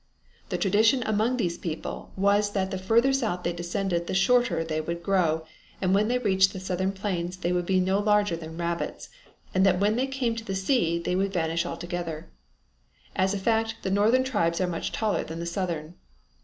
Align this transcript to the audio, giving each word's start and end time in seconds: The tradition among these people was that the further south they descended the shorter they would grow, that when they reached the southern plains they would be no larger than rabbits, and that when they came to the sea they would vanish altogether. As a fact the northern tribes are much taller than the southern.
The 0.49 0.57
tradition 0.57 1.03
among 1.03 1.37
these 1.37 1.59
people 1.59 2.11
was 2.15 2.53
that 2.53 2.71
the 2.71 2.79
further 2.79 3.13
south 3.13 3.43
they 3.43 3.53
descended 3.53 4.07
the 4.07 4.15
shorter 4.15 4.63
they 4.63 4.81
would 4.81 5.03
grow, 5.03 5.45
that 5.79 5.91
when 5.91 6.07
they 6.07 6.17
reached 6.17 6.53
the 6.53 6.59
southern 6.59 6.91
plains 6.91 7.37
they 7.37 7.51
would 7.51 7.67
be 7.67 7.79
no 7.79 7.99
larger 7.99 8.35
than 8.35 8.57
rabbits, 8.57 9.09
and 9.53 9.63
that 9.63 9.79
when 9.79 9.97
they 9.97 10.07
came 10.07 10.35
to 10.37 10.43
the 10.43 10.55
sea 10.55 10.97
they 10.97 11.15
would 11.15 11.31
vanish 11.33 11.67
altogether. 11.67 12.31
As 13.15 13.35
a 13.35 13.37
fact 13.37 13.75
the 13.83 13.91
northern 13.91 14.23
tribes 14.23 14.59
are 14.59 14.65
much 14.65 14.91
taller 14.91 15.23
than 15.23 15.39
the 15.39 15.45
southern. 15.45 15.93